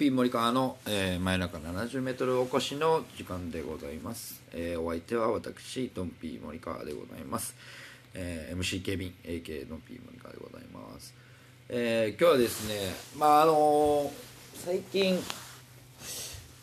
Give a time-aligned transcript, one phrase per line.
[0.00, 7.54] ドライン 70m スター前中 70m 起こしドンピー森川の、えー、真夜中 70m おこしの時間でございます、えーお相手は私ドンピー森川でございます、
[8.14, 11.14] えー MC ケビン AK ドンピー森川でございます、
[11.68, 14.10] えー今日はですねまああのー
[14.64, 15.18] 最近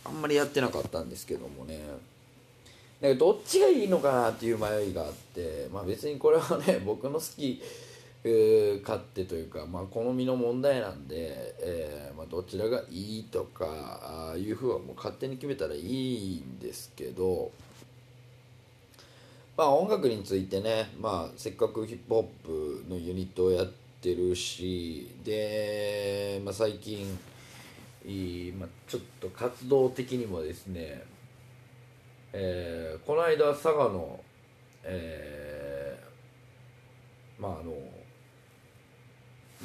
[0.05, 1.79] あんまりやってなかったんですけどもね。
[3.01, 7.61] なんかどっちがいいのかなっていう迷いがあって、まあ、別にこれはね僕の好き
[8.23, 17.51] えー勝手というか、まあ、好みの問題なんで、えーまあ、どちらがいいとかいうふうはもう勝手に決めたらいいんですけど、
[19.55, 23.67] まあ、音楽についてね、まあ、せっかくヒップホップのユニットをやっ
[24.01, 27.17] てるしで、まあ、最近
[28.57, 31.03] ま、ちょっと活動的にもですね、
[32.31, 34.19] えーこの間佐賀の、
[34.83, 36.01] え
[37.37, 37.73] まああの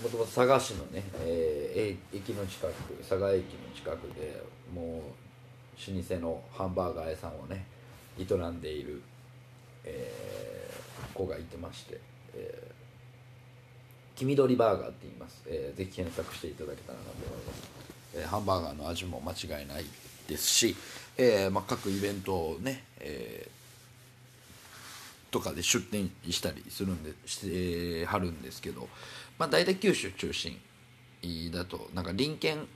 [0.03, 4.43] もともと佐賀市のね、えー駅の近く佐賀駅の近くで
[4.75, 7.65] もう老舗のハンバーガー屋さんをね
[8.19, 9.01] 営んでいる、
[9.85, 12.01] えー子がいてまして、
[12.35, 12.73] えー
[14.15, 17.63] 黄緑バーガーって言います、えーぜひ検索していただけたらなと思います、
[18.17, 19.85] えーハンバーガーの味も間違いない
[20.29, 20.77] ですし、
[21.17, 23.62] えーまあ、各イベントをね、えー
[25.33, 28.89] とかで出店したりするんでしてはるんですけど、
[29.39, 30.61] まあ、大体九州中心
[31.51, 32.69] だとなんか隣県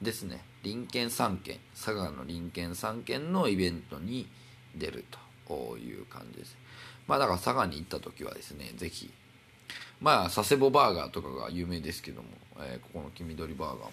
[0.00, 0.42] ですね。
[0.62, 4.26] 隣県3県佐賀の隣県3県のイベントに
[4.76, 5.04] 出る
[5.46, 6.56] という感じです。
[7.08, 9.10] まあだから佐賀に行った時はですねぜひ
[10.00, 12.28] まあ佐世保バーガーとかが有名ですけども、
[12.60, 13.90] えーここの黄緑バーガーも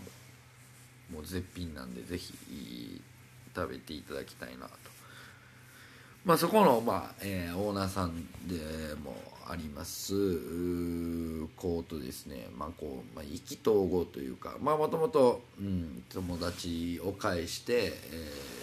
[1.14, 3.02] もう絶品なんでぜひ
[3.56, 5.01] 食べていただきたいなと。
[6.24, 8.56] まあ、そこの、まあえーオーナーさんで
[9.04, 9.16] も
[9.50, 10.14] あります
[11.58, 15.42] こうとですね、まあこうまあ、意気投合というかもともと
[16.14, 18.62] 友達を介して、えー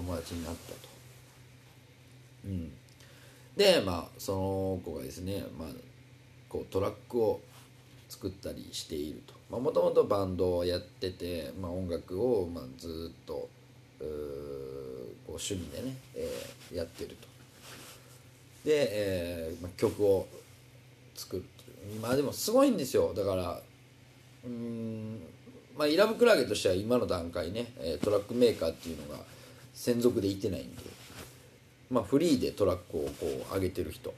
[0.00, 0.78] 友達になったと。
[2.46, 2.72] うん、
[3.54, 5.68] でまあその子がですね、まあ、
[6.48, 7.40] こうトラックを
[8.08, 13.48] 作ったりしているともともとバンドをやってて、まあ、音楽を、まあ、ずっと
[14.00, 14.06] うー
[15.30, 17.28] こう趣味でね、えーやってると。
[18.64, 20.26] で、えーまあ、曲を
[21.14, 21.44] 作る。
[22.00, 23.14] まあでもすごいんですよ。
[23.14, 23.60] だから
[24.44, 25.20] うん
[25.76, 29.20] まあイラブクラゲとしては今の段階ねトラックメーカーっていうのが
[29.74, 30.82] 専属でいてないんで
[31.90, 34.12] まあフリーでトラックをこう上げてる人。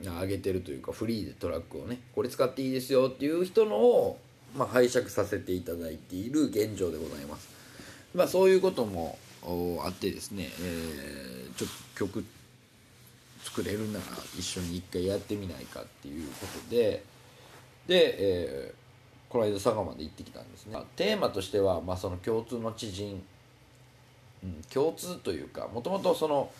[0.00, 4.20] 上げてるというかフリーでトラックをねこれ使っていいですよっていう人のを、
[4.56, 7.48] まあ、拝借させていただいている現状でございます。
[8.14, 12.24] まあそういうこともあってですね、えーちょっと曲
[13.42, 14.04] 作れるなら
[14.38, 17.02] 一緒に一回やってみないかっていうことで
[17.86, 18.88] で、えー
[19.28, 20.78] この間佐賀まで行ってきたんですね。
[20.96, 23.22] テーマとしては、まあ、その共通の知人、
[24.42, 26.50] うん、共通というかもともとその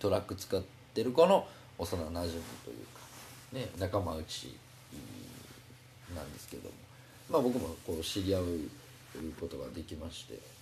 [0.00, 0.60] トラック使っ
[0.92, 1.46] てる子の
[1.78, 3.00] 幼なじみというか、
[3.52, 4.56] ね、仲間内
[6.12, 6.74] なんですけども、
[7.30, 8.44] まあ、僕もこう知り合う
[9.40, 10.53] ことができまして。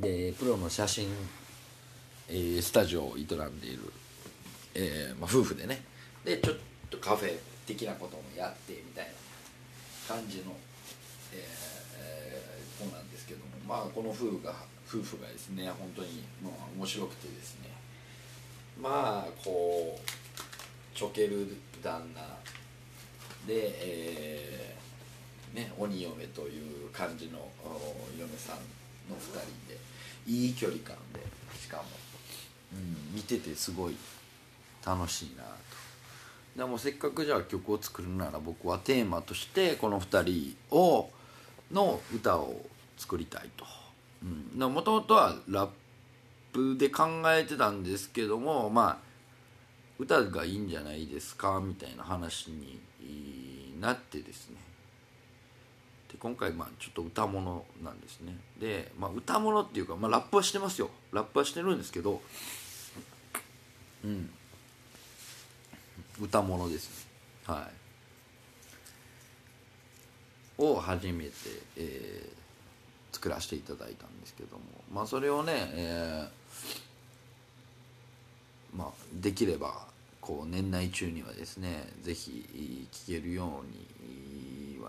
[0.00, 1.08] でプロの写真、
[2.26, 3.92] えースタジオを営んでいる、
[4.74, 5.82] えーまあ、夫婦でね。
[6.24, 6.56] でちょっ
[6.88, 9.04] とカフェ的なこともやってみたい
[10.08, 10.56] な感じの、
[11.34, 11.40] えー
[11.98, 13.44] えー子なんですけども。
[13.68, 14.54] まあこの夫婦が
[14.88, 17.68] 夫婦がですね本当にまあ面白くてですね。
[18.80, 21.46] まあこうちょける
[21.82, 22.22] 旦那
[23.46, 27.50] で、えーね、鬼嫁という感じの
[28.18, 28.56] 嫁さん
[29.10, 29.89] の2人で。
[30.30, 31.20] いい距離感で
[31.60, 31.82] しかも、
[32.74, 33.96] うん、見ててすごい
[34.86, 35.50] 楽しいなと。
[36.56, 41.10] でもせっかくじゃあ曲を作るなら僕はテーマとしてこの2人を
[41.72, 42.60] の歌を
[42.96, 43.64] 作りたいと。
[44.56, 45.70] もともとはラッ
[46.52, 48.98] プで考えてたんですけどもまあ
[49.98, 52.80] 歌がいいんじゃないですかみたいな話に
[53.80, 54.69] なってですね。
[56.20, 58.36] 今回まあちょっと歌物なんですね。
[58.60, 60.90] で、まあ、歌物っていうか、まあ、ラップはしてますよ。
[61.12, 62.20] ラップはしてるんですけど
[64.04, 64.30] うん。
[66.20, 67.10] 歌物ですね。
[67.46, 67.68] は
[70.58, 70.62] い。
[70.62, 71.32] を初めて、
[71.78, 74.62] えー、作らせていただいたんですけども。
[74.92, 79.86] まあそれをね、えー、まあできれば
[80.20, 83.86] こう年内中にはですね是非聴けるように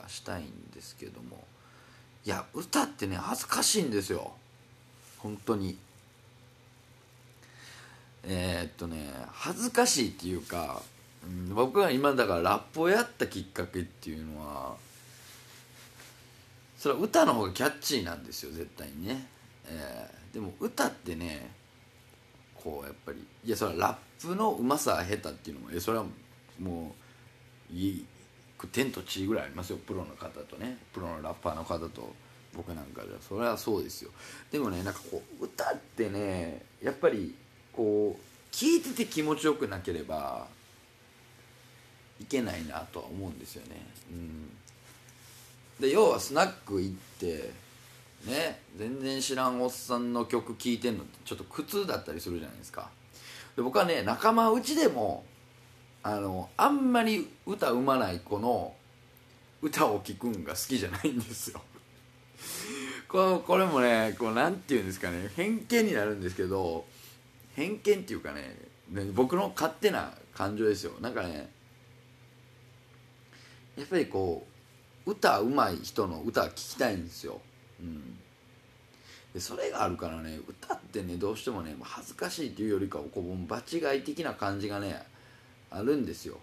[0.01, 1.44] はしたいんですけども。
[2.24, 4.33] いや歌ってね恥ずかしいんですよ。
[5.18, 5.77] 本当に。
[8.24, 10.81] えー、っとね恥ずかしいっていうか、
[11.24, 14.75] うん、僕が今だからラップをやったきっかけっていうのは
[16.77, 19.27] それは歌の方がキャッチーなんですよ絶対にね、
[19.68, 21.51] えー、でも歌ってね
[22.56, 26.06] こうやっぱりいやそれはラップのうまさ下手っていうのもえそれは
[26.59, 26.94] も
[27.71, 28.06] ういい
[28.67, 29.77] 天と地ぐらいありますよ。
[29.77, 30.77] プロの方とね。
[30.93, 32.13] プロのラッパーの方と。
[32.53, 33.17] 僕なんかじゃ。
[33.21, 34.11] それはそうですよ。
[34.51, 37.33] でもねなんかこう歌ってねやっぱり
[37.71, 40.47] こう聞いてて気持ちよくなければ
[42.19, 43.87] いけないなとは思うんですよね。
[44.11, 44.49] うん、
[45.79, 47.51] で要はスナック行って
[48.25, 52.89] ね全然知らんおっさんの曲聴いてんのってちょっと苦痛だったりするじゃないですか。
[53.55, 55.23] で僕はね仲間内でも
[56.03, 58.74] あのあんまり歌うまない子の
[59.62, 61.62] 歌を聴くんが好きじゃないんですよ。
[63.07, 65.31] このこれもねこうなんて言うんですかね。
[65.36, 66.86] 偏見になるんですけど
[67.56, 68.56] 偏見っていうかね
[69.13, 70.94] 僕の勝手な感情ですよ。
[71.00, 71.51] なんかね
[73.77, 74.45] やっぱりこ
[75.06, 77.42] う歌うまい人の歌聴きたいんですよ、
[77.80, 78.18] うん、
[79.33, 85.04] でそれがあるからね歌ってねどうしてもね恥ずかしいっていうよりかはこう場違い的な感じがね
[85.71, 86.38] あるんですよ。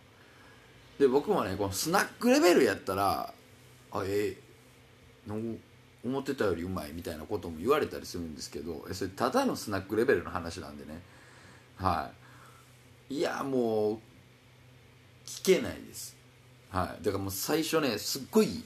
[0.99, 3.33] で僕もねこのスナックレベルやったら
[3.93, 4.37] あえ
[5.27, 5.59] えー、
[6.05, 11.01] 思ってたよりうまいみたいなことも言われたりするんですけどそれただのスナックレベルの話なんでね。
[11.77, 12.11] は
[13.11, 13.15] い。
[13.17, 13.99] いやもう
[15.25, 16.17] 聞けないです。
[16.71, 17.05] はい。
[17.05, 18.65] だからもう最初ねすっごい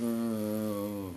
[0.00, 1.16] うーん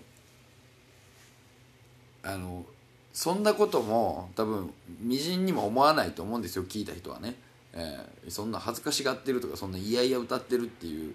[2.24, 2.66] あの
[3.14, 7.36] そんなことも多分みじんにも思わないと思うんですよ聞いた人はね、
[7.74, 11.14] えー、そんな恥ずかしがってるとかそんないやいや歌ってるっていう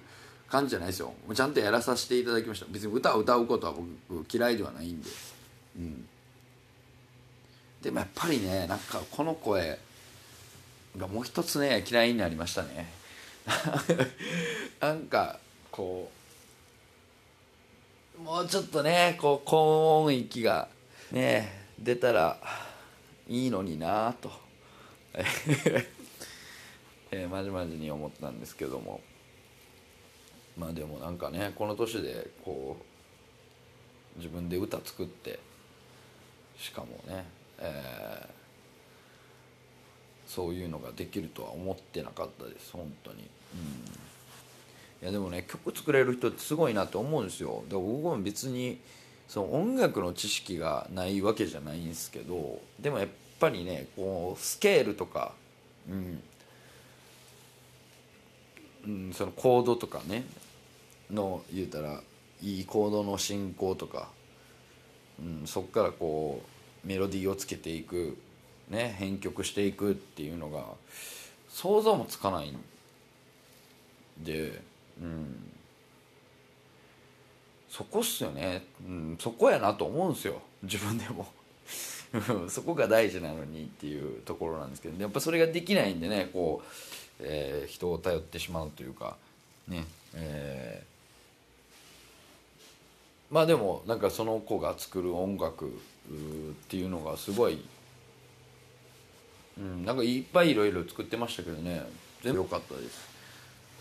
[0.49, 1.13] 感じじゃないですよ。
[1.35, 2.67] ちゃんとやらさせていただきました。
[2.71, 3.75] 別に歌を歌うことは
[4.09, 5.11] 僕嫌いではないんで。
[5.77, 6.09] うん。
[7.83, 9.79] でもやっぱりねなんかこの声
[10.97, 12.93] がもう一つね嫌いになりましたね。
[14.81, 15.39] なんか
[15.71, 16.11] こ
[18.19, 20.69] うもうちょっとねこう高音域が
[21.11, 22.39] ね出たら
[23.29, 24.31] いいのになぁと。
[27.15, 29.01] えー、まじまじに思ったんですけども。
[30.57, 32.77] まあでもなんかねこの年でこ
[34.17, 35.41] う自分で歌作って
[36.57, 37.25] しかもね、
[37.59, 47.65] えー、そういうのができるとは思ってなかったです本当に、うん、いやでもね曲作れる人ってすごいなって思うんですよ。
[47.69, 48.79] だから僕も別に
[49.27, 53.09] その音楽の知識がないわけじゃないんですけどでもやっ
[53.41, 55.33] ぱりねこうスケールとか、
[55.89, 56.23] うん
[58.87, 60.25] うん、そのコードとかね
[61.11, 62.01] の言うたら
[62.43, 64.09] いいコードの進行とか、
[65.19, 66.43] うん、そこからこ
[66.85, 68.17] うメロディーをつけていく、
[68.69, 70.65] ね、編曲していくっていうのが
[71.49, 72.59] 想像もつかないん
[74.23, 74.61] で、
[75.01, 75.51] うん、
[77.69, 80.43] そこっすよね、うん、そこやなと思うんすよ。
[80.63, 81.27] 自分でも。
[82.49, 86.67] そこが大事なのにっていうところなんですけどやっぱそれができないんでねこう、
[87.21, 89.17] えー、人を頼ってしまうというか
[89.69, 90.95] ねえー。
[93.35, 95.71] まあでもなんかその子が作る音楽っ
[96.69, 97.65] ていうのがすごい、
[99.59, 101.83] うん、なんかいっぱいいろいろ作ってましたけどね
[102.23, 103.09] 全部良かったです、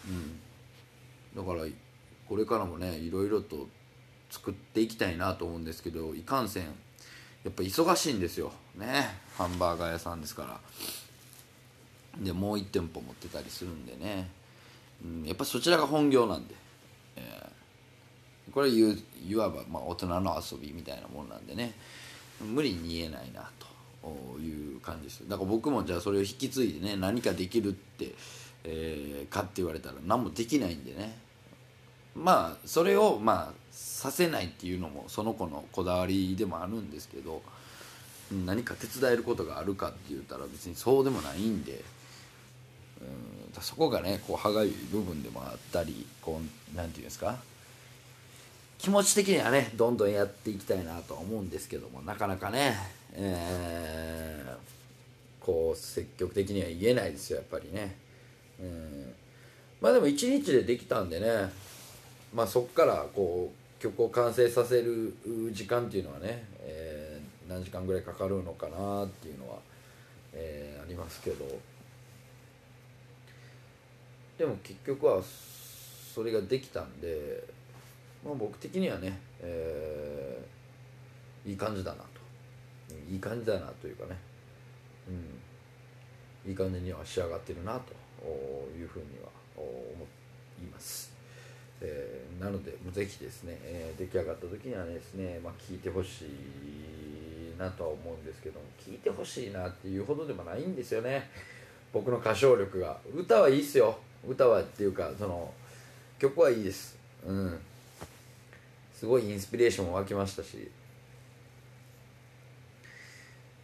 [0.07, 0.11] う
[1.39, 1.69] ん、だから
[2.27, 3.67] これからもねいろいろと
[4.31, 6.63] 作っていきたいなと思うんですけどいかんせん
[7.43, 8.51] やっぱ忙しいんですよ。
[8.75, 9.09] ね。
[9.37, 10.59] ハンバーガー屋さんですから。
[12.23, 14.29] でもう1店舗持ってたりするんでね、
[15.03, 16.55] うん、やっぱそちらが本業なんで。
[17.15, 17.49] え
[18.51, 21.73] これいわばまあ大人の遊びみたいなもんなんでね。
[22.41, 23.73] 無理に言えないなと。
[24.39, 25.27] いう感じです。
[25.29, 28.13] だから僕もじゃあそれを引き継いでね何かできるって、
[28.63, 31.17] えー、かって言われたら何もできないんでね。
[32.15, 37.41] まあそれをまあさせないっていうのもその子のこだわりでもあるんですけど
[38.45, 41.81] 何か手伝えることがあるかって言ったら別にそうでもないんで
[43.01, 47.37] うんそこがねこう歯がゆい部分でもあったりこう何て言うんですか
[48.77, 52.75] 気持ち的にはねどんどんやっていきたいなとは思うんですけどもなかなかね、
[53.13, 57.95] えー、こう積極的には言えないですよやっぱりね、
[58.59, 59.13] うん、
[59.79, 61.49] まあでも1日でできたんでね
[62.33, 65.13] まあ、そこからこう曲を完成させる
[65.51, 69.57] 時間っていうのはね、えー何時間ぐらいかかるのかなっていうのは、
[70.31, 71.45] えーありますけど。
[74.37, 77.43] でも結局はそれができたんで、
[78.25, 82.07] まあ、僕的にはね、えーいい感じだなと。
[83.09, 84.17] いい感じだなというかね、
[86.45, 87.93] うん、いい感じには仕上がってるなと
[88.77, 89.67] いうふうには思
[90.61, 91.12] います。
[91.83, 101.29] えーなのでぜひですね、えー出来上がった時にはですね、まあ、聞いてほしいなとは思うんですけども聞いてほしいなっていうほどでもないんですよね。
[101.93, 102.97] 僕の歌唱力が。
[103.13, 103.97] 歌はいいっすよ。
[104.27, 105.53] 歌はっていうかその
[106.17, 106.97] 曲はいいです。
[107.25, 107.59] うん。
[108.93, 110.69] すごいインスピレーションも湧きましたし。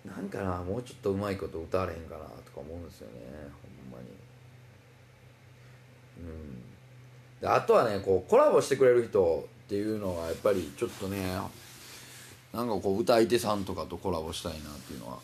[0.05, 3.13] なんかなもうちょっとうまいこと歌われへんかなとか思うんですよね
[3.89, 4.09] ほんまに。
[6.19, 6.68] うん。
[7.43, 11.38] あとはねこうコラボしてくれる人っていうのはやっぱりちょっとね
[12.53, 15.19] なんかこう歌い手さんとかとコラボしたいなっていうのは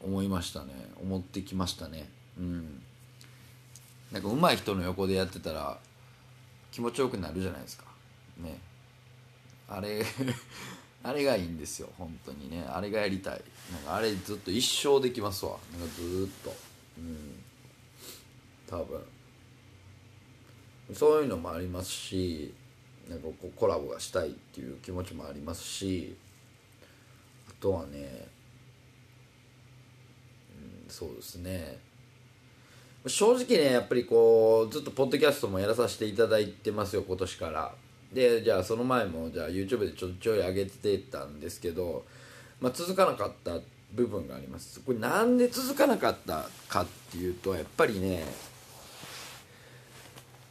[0.00, 0.72] 思いましたね。
[1.00, 2.08] 思ってきましたね。
[2.38, 2.82] うん。
[4.12, 5.78] なんか上手い人の横でやってたら
[6.70, 7.84] 気持ちよくなるじゃないですか。
[8.38, 8.58] ね。
[9.68, 10.04] あれ
[11.02, 11.88] あれがいいんですよ。
[11.98, 12.64] 本当にね。
[12.68, 13.42] あれがやりたい。
[13.72, 15.58] なんかあれずっと一生できますわ。
[15.72, 16.54] なんかずーっと。
[16.98, 17.42] うん。
[18.68, 19.02] 多分。
[20.92, 22.52] そういうのもありますし
[23.08, 26.16] なんかこうコラボがしたいっていう気持ちもありますし
[27.48, 28.26] あとはね、
[30.86, 31.78] うん、そうですね。
[33.06, 37.74] 正直ねやっぱりこうずっとポッドキャストもやらさせていただいてますよ今年から。
[38.12, 42.04] でじゃあその前もじゃあ YouTube でちょちょい上げてたんですけど、
[42.60, 43.58] まあ、続かなかった
[43.92, 44.80] 部分があります。
[44.80, 48.24] これなんで続かなかったかっていうとやっぱりね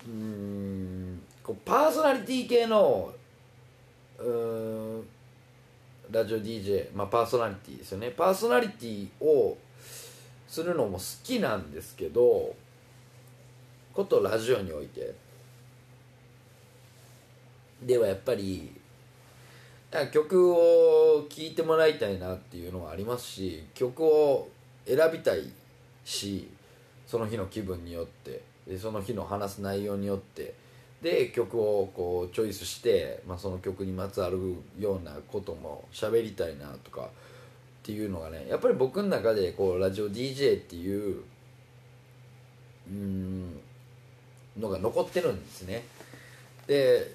[0.07, 1.21] うん。
[1.43, 3.11] こうパーソナリティ系の
[4.19, 5.07] うん
[6.11, 8.11] ラジオ DJ、まあ、パーソナリティですよね。
[8.11, 9.57] パーソナリティを
[10.47, 12.55] するのも好きなんですけど
[13.93, 15.15] ことラジオにおいて。
[17.81, 18.71] ではやっぱり
[20.11, 24.49] 曲を聴いてもらいたいなっていうのはありますし曲を
[24.85, 25.51] 選びたい
[26.05, 26.49] し
[27.05, 28.52] その日の気分によって。
[28.67, 30.53] でその日の話す内容によって
[31.01, 37.07] で曲をこうチョイスして、まあ、その曲にまつわるようなことも喋りたいなとかっ
[37.83, 41.21] ていうのがねやっぱり僕の中でこうラジオ DJ っていう
[42.89, 43.59] うん
[44.57, 45.83] のが残ってるんですね。
[46.67, 47.13] で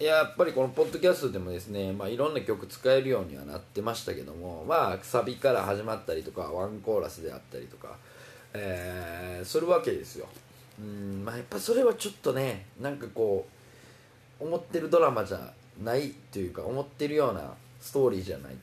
[0.00, 7.98] やっぱりこのポッドキャストでもですね、まあ、いろんな曲使えるようにはなってましたけどもまあサビから始まったりとかワンコーラスであったりとか、
[8.54, 10.28] えーするわけですよ。
[10.78, 13.46] うんまあやっぱそれはちょっとねなんかこ
[14.40, 15.52] う思ってるドラマじゃ
[15.82, 18.54] ないというか思ってるようなストーリーじゃない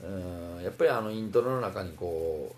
[0.00, 0.06] と。
[0.06, 2.54] うんやっぱりあのイントロの中にこ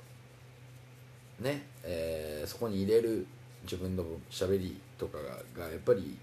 [1.40, 3.26] うね、えーそこに入れる
[3.64, 6.16] 自分の喋りとかががやっぱり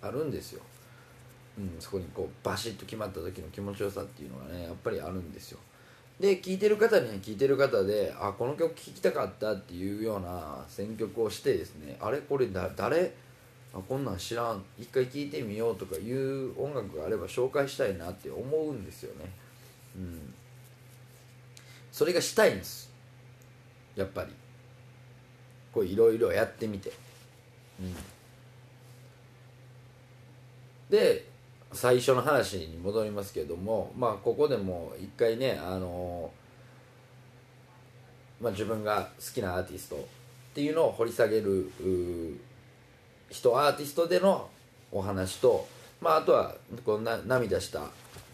[0.00, 0.62] あるんですよ。
[1.58, 5.58] うん、そこにこうバシッと決まった時の気持ちよさっていうのがねやっぱりあるんですよ。
[6.20, 13.12] で聴いてる方には聴いてる方であこの曲聴きたかったっていうような選曲をしてですねあれこれだ誰？
[13.74, 14.64] あこんなん知らん。
[14.78, 19.30] 一回聴いてみようとかいう音楽があれば紹介したいなって思うんですよね。
[19.94, 20.34] うん。
[21.92, 22.90] それがしたいんです。
[23.94, 24.32] やっぱり。
[25.70, 26.90] こういろいろやってみて。
[27.78, 27.94] うん。
[30.88, 31.26] で
[31.72, 36.30] 最初の話に戻りますけどもまあここでも一回ねあの
[38.40, 39.98] まあ、自分が好きなアーティストっ
[40.54, 41.70] ていうのを掘り下げる
[43.30, 44.48] 人アーティストでの
[44.92, 45.66] お話と、
[46.00, 47.82] まあ、あとはこうな涙した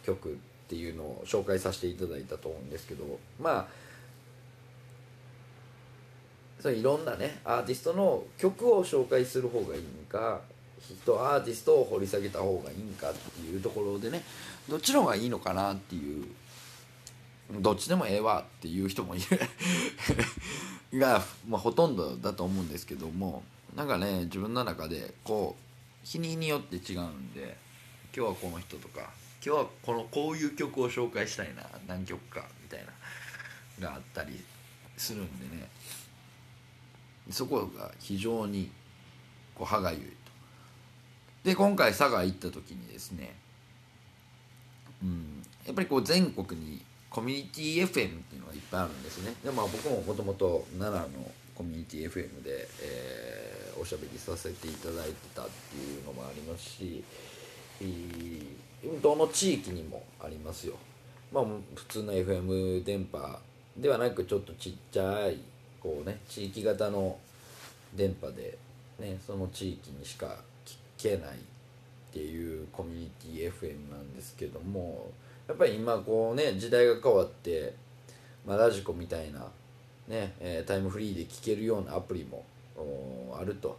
[0.04, 0.36] 曲っ
[0.68, 3.04] ていうのを紹介させていただいたと思うんですけど
[3.40, 3.66] まあ
[6.60, 10.40] それいろんなねアーティストの曲を紹介する方がいいんか
[10.80, 14.22] 人アーティストを掘り下げた方がいいんかっていうところでね
[14.68, 16.26] どっちの方がいいのかなっていう
[17.60, 19.40] どっちでもええわっていう人もいる。
[20.98, 23.42] が、まあ、ほとんどだと思うんですけども
[23.74, 27.56] なんかね自分の中でこう日に日によって違うんで
[28.16, 29.10] 今日はこの人とか
[29.44, 32.86] 今日はこのこういう曲を紹介したいな何曲かみたい
[33.80, 34.42] ながあったり
[34.96, 35.68] するんでね
[37.30, 38.70] そこが非常に
[39.54, 40.23] こう歯がゆい。
[41.44, 43.34] で今回佐賀行った時にですね
[45.02, 47.88] うんやっぱりこう全国にコミュニティ FM っ
[48.22, 49.34] ていうのがいっぱいあるんですね。
[49.44, 57.02] でまあ僕ももともと奈良のコミュニティ FM で、えーおしゃべりさせていただいてたっていうのもありますし
[57.80, 57.84] え
[59.02, 60.74] どの地域にもありますよ。
[61.32, 63.38] まあ普通の FM 電波
[63.76, 65.38] ではなくちょっとちっちゃい
[65.82, 67.18] こうね地域型の
[67.94, 68.56] 電波で
[69.00, 70.36] ねその地域にしか
[71.04, 71.36] けないっ
[72.12, 75.10] ていうコミュニティ FM なんですけども
[75.46, 77.74] やっぱり今こうね時代が変わって、
[78.46, 79.40] まあ、ラジコみたいな
[80.08, 82.44] ね、えー、タイムフリーで聴けるようなアプリも
[83.38, 83.76] あると、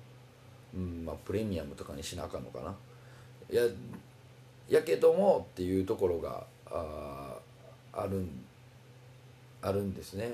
[0.75, 2.75] うんまあ、プレミアムとかにしなあかんのかな。
[3.49, 3.63] や
[4.67, 7.35] やけどもっていうところがあ
[7.93, 8.29] あるん
[9.61, 10.31] あるんですね。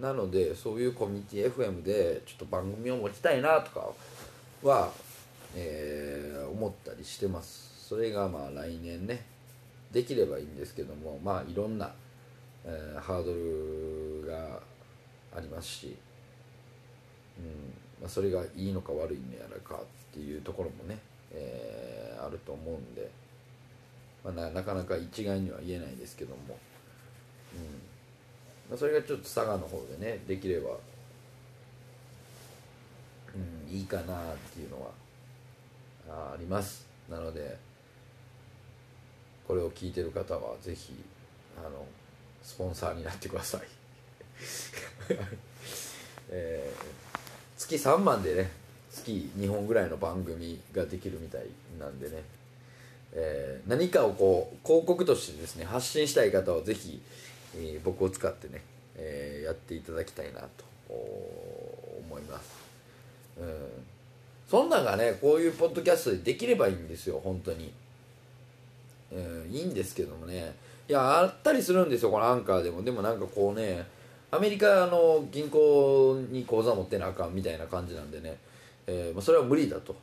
[0.00, 3.88] なのでそういうコミュニティ FM でちょっと番組を持ちたいなとか
[4.62, 4.90] は、
[5.54, 7.86] えー、思ったりしてます。
[7.88, 9.34] それがまあ来年ね。
[9.94, 11.92] できればいいんですけどもまあいろんな、
[12.64, 14.60] えー、ハードルが
[15.36, 15.96] ありますし、
[17.38, 17.44] うん
[18.00, 19.78] まあ、それがいいのか悪いのやらかっ
[20.12, 20.98] ていうところもね、
[21.32, 23.08] えー、あると思うんで、
[24.24, 26.36] まあ、なかなか一概には言えないですけども、
[27.54, 27.60] うん
[28.68, 30.70] まあ、それがちょっと佐賀の方でねできれば、
[33.34, 34.90] うん、いいかなっていうのは
[36.08, 36.86] ああります。
[37.10, 37.56] なので
[39.46, 40.92] これを聞いてる方はぜひ
[41.58, 41.86] あの
[42.42, 43.60] スポンサーになってください。
[46.30, 48.50] えー、月3万でね
[48.90, 51.46] 月2本ぐらいの番組ができるみたい
[51.78, 52.22] なんでね、
[53.12, 57.02] えー、何かをこう広告としてですね発信したい方はぜひ、
[57.56, 58.62] えー、僕を使ってね、
[58.96, 62.50] えー、やっていただきたいなと思います、
[63.38, 63.46] うん、
[64.48, 67.72] そんなんがねこういうポッドキャストでできればいいんですよ本当に、
[69.12, 70.54] うん、いいんですけどもね。
[70.86, 72.82] いやあったりするんですよこのアンカーでも。
[72.82, 73.86] でもなんかこうね
[74.30, 78.36] アメリカの銀行に口座持ってなあかんみたいな感じなんでね、
[78.86, 79.94] えーまあ、それは無理だと、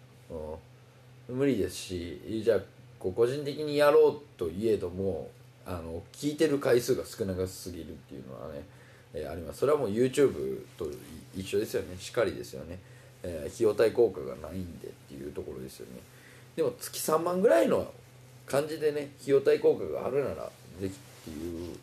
[1.30, 2.60] うん、無理ですしじゃあ
[2.98, 5.30] こう個人的にやろうといえども
[5.66, 8.64] あの聞いてる回数が少なすぎるっていうのはね、
[9.14, 9.60] えー、あります。
[9.60, 10.88] それはもう YouTube と
[11.36, 11.96] 一緒ですよね。
[12.00, 12.80] しっかりですよね、
[13.24, 16.02] えー、費用対効果がないんでっていうところですよね。
[16.56, 17.92] でも月3万ぐらいの
[18.46, 20.90] 感じでね費用対効果があるならぜひっ
[21.24, 21.78] ていう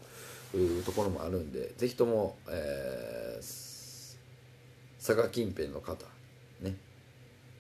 [0.57, 4.17] いうところもあるんでぜひとも、えー、
[4.99, 6.05] 佐賀近辺の方
[6.63, 6.75] ね、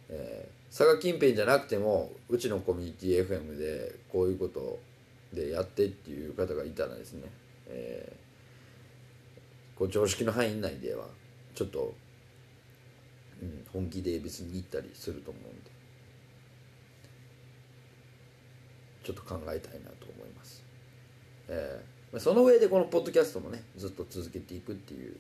[0.08, 4.78] えー、佐賀近辺じゃなくてもうちのコミュニティ FM でこういうこと
[5.34, 7.22] でやってっていう方がいたらですね、
[7.66, 11.04] えー、こう常識の範囲内では
[11.54, 11.92] ちょっと、
[13.42, 15.70] うん、本気で別に行ったりすると思うんで。
[19.04, 20.62] ちょっと考えたいなと思います。
[21.48, 25.16] えーその上でこのポッドキャストもねずっと続けていくっていう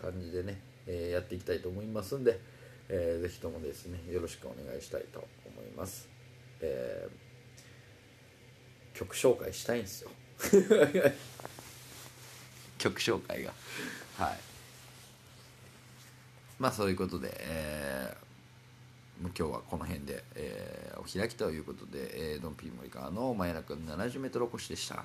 [0.00, 2.38] 感じでね、えー、やっていきたいと思いますんで、
[2.88, 6.08] えー、ぜひともですねよろしくお願いしたいと思います、
[6.60, 10.10] えー、曲紹介したいんですよ。
[12.78, 13.52] 曲紹介が。
[14.16, 14.49] はい。
[16.60, 25.04] まあそういうことで、えー、今日はこの辺で、えー、お開きということで、えー、ドンピーモリカーの真夜中 70m 越しでした。